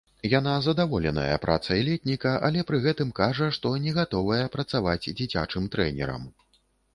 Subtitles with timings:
[0.39, 6.27] Яна задаволеная працай летніка, але пры гэтым кажа, што не гатовая працаваць дзіцячым трэнерам.